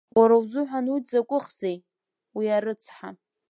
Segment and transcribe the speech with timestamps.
[0.19, 1.77] Уара узыҳәан уи дзакәыхзеи,
[2.37, 3.09] уи арыцҳа!